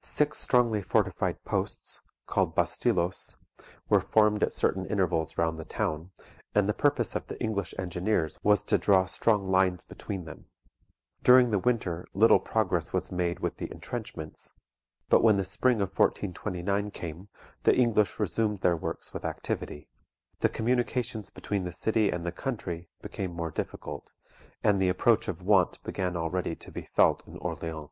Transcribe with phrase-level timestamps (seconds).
[0.00, 3.36] Six strongly fortified posts, called bastillos,
[3.90, 6.10] were formed at certain intervals round the town
[6.54, 10.46] and the purpose of the English engineers was to draw strong lines between them.
[11.22, 14.54] During the winter little progress was made with the entrenchments,
[15.10, 17.28] but when the spring of 1429 came,
[17.64, 19.90] the English resumed their works with activity;
[20.40, 24.12] the communications between the city and the country became more difficult,
[24.64, 27.90] and the approach of want began already to be felt in Orleans.